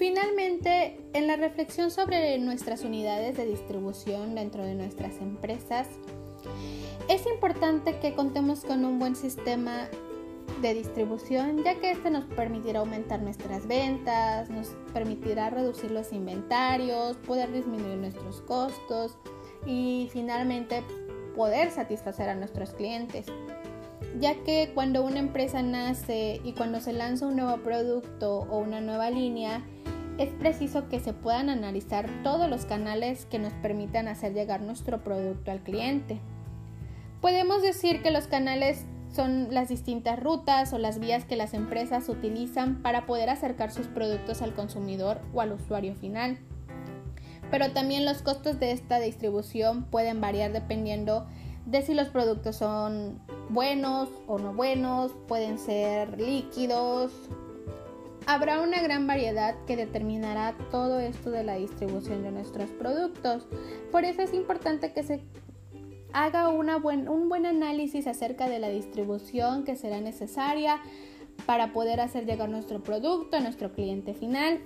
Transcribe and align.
finalmente, 0.00 0.98
en 1.12 1.26
la 1.26 1.36
reflexión 1.36 1.90
sobre 1.90 2.38
nuestras 2.38 2.84
unidades 2.84 3.36
de 3.36 3.44
distribución 3.44 4.34
dentro 4.34 4.64
de 4.64 4.74
nuestras 4.74 5.18
empresas, 5.18 5.88
es 7.10 7.26
importante 7.26 7.98
que 8.00 8.14
contemos 8.14 8.64
con 8.64 8.86
un 8.86 8.98
buen 8.98 9.14
sistema 9.14 9.88
de 10.62 10.72
distribución, 10.72 11.62
ya 11.64 11.74
que 11.74 11.90
este 11.90 12.10
nos 12.10 12.24
permitirá 12.24 12.80
aumentar 12.80 13.20
nuestras 13.20 13.66
ventas, 13.66 14.48
nos 14.48 14.68
permitirá 14.94 15.50
reducir 15.50 15.90
los 15.90 16.14
inventarios, 16.14 17.18
poder 17.18 17.52
disminuir 17.52 17.98
nuestros 17.98 18.40
costos 18.40 19.18
y 19.66 20.08
finalmente 20.14 20.82
poder 21.36 21.70
satisfacer 21.70 22.30
a 22.30 22.34
nuestros 22.34 22.70
clientes. 22.70 23.26
Ya 24.18 24.34
que 24.44 24.70
cuando 24.74 25.04
una 25.04 25.18
empresa 25.18 25.60
nace 25.60 26.40
y 26.42 26.54
cuando 26.54 26.80
se 26.80 26.94
lanza 26.94 27.26
un 27.26 27.36
nuevo 27.36 27.58
producto 27.58 28.46
o 28.50 28.58
una 28.60 28.80
nueva 28.80 29.10
línea, 29.10 29.62
es 30.20 30.28
preciso 30.34 30.86
que 30.90 31.00
se 31.00 31.14
puedan 31.14 31.48
analizar 31.48 32.06
todos 32.22 32.48
los 32.50 32.66
canales 32.66 33.24
que 33.24 33.38
nos 33.38 33.54
permitan 33.54 34.06
hacer 34.06 34.34
llegar 34.34 34.60
nuestro 34.60 35.02
producto 35.02 35.50
al 35.50 35.62
cliente. 35.62 36.20
Podemos 37.22 37.62
decir 37.62 38.02
que 38.02 38.10
los 38.10 38.26
canales 38.26 38.84
son 39.10 39.48
las 39.50 39.70
distintas 39.70 40.20
rutas 40.20 40.74
o 40.74 40.78
las 40.78 40.98
vías 40.98 41.24
que 41.24 41.36
las 41.36 41.54
empresas 41.54 42.10
utilizan 42.10 42.82
para 42.82 43.06
poder 43.06 43.30
acercar 43.30 43.72
sus 43.72 43.86
productos 43.86 44.42
al 44.42 44.52
consumidor 44.52 45.22
o 45.32 45.40
al 45.40 45.52
usuario 45.52 45.94
final. 45.94 46.38
Pero 47.50 47.72
también 47.72 48.04
los 48.04 48.20
costos 48.20 48.60
de 48.60 48.72
esta 48.72 49.00
distribución 49.00 49.84
pueden 49.84 50.20
variar 50.20 50.52
dependiendo 50.52 51.26
de 51.64 51.80
si 51.80 51.94
los 51.94 52.08
productos 52.08 52.56
son 52.56 53.22
buenos 53.48 54.10
o 54.26 54.38
no 54.38 54.52
buenos, 54.52 55.12
pueden 55.26 55.58
ser 55.58 56.20
líquidos. 56.20 57.10
Habrá 58.32 58.60
una 58.60 58.80
gran 58.80 59.08
variedad 59.08 59.56
que 59.66 59.74
determinará 59.74 60.54
todo 60.70 61.00
esto 61.00 61.32
de 61.32 61.42
la 61.42 61.56
distribución 61.56 62.22
de 62.22 62.30
nuestros 62.30 62.70
productos. 62.70 63.48
Por 63.90 64.04
eso 64.04 64.22
es 64.22 64.32
importante 64.32 64.92
que 64.92 65.02
se 65.02 65.20
haga 66.12 66.48
un 66.48 67.28
buen 67.28 67.44
análisis 67.44 68.06
acerca 68.06 68.48
de 68.48 68.60
la 68.60 68.68
distribución 68.68 69.64
que 69.64 69.74
será 69.74 70.00
necesaria 70.00 70.80
para 71.44 71.72
poder 71.72 72.00
hacer 72.00 72.24
llegar 72.24 72.48
nuestro 72.48 72.80
producto 72.84 73.36
a 73.36 73.40
nuestro 73.40 73.72
cliente 73.72 74.14
final. 74.14 74.60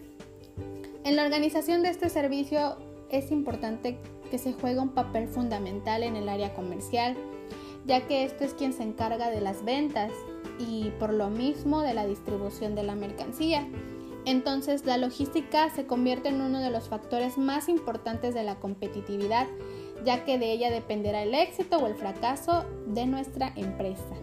En 1.03 1.17
la 1.17 1.25
organización 1.25 1.83
de 1.83 1.89
este 1.89 2.11
servicio 2.11 2.77
es 3.09 3.31
importante 3.31 3.97
que 4.31 4.37
se 4.37 4.53
juegue 4.53 4.79
un 4.79 4.91
papel 4.91 5.27
fundamental 5.27 6.03
en 6.03 6.17
el 6.17 6.29
área 6.29 6.53
comercial, 6.53 7.17
ya 7.85 8.07
que 8.07 8.25
esto 8.25 8.45
es 8.45 8.55
quien 8.55 8.73
se 8.73 8.83
encarga 8.83 9.31
de 9.31 9.41
las 9.41 9.65
ventas 9.65 10.13
y 10.59 10.91
por 10.99 11.13
lo 11.13 11.31
mismo 11.31 11.83
de 11.83 11.95
la 11.95 12.07
distribución 12.07 12.75
de 12.75 12.83
la 12.83 12.95
mercancía. 12.95 13.67
Entonces 14.25 14.87
la 14.87 14.97
logística 14.97 15.69
se 15.71 15.87
convierte 15.87 16.31
en 16.31 16.41
uno 16.41 16.61
de 16.61 16.71
los 16.71 16.89
factores 16.89 17.37
más 17.37 17.69
importantes 17.69 18.35
de 18.35 18.43
la 18.43 18.57
competitividad 18.57 19.47
ya 20.05 20.25
que 20.25 20.39
de 20.39 20.53
ella 20.53 20.71
dependerá 20.71 21.23
el 21.23 21.35
éxito 21.35 21.79
o 21.79 21.87
el 21.87 21.95
fracaso 21.95 22.65
de 22.87 23.07
nuestra 23.07 23.53
empresa. 23.57 24.15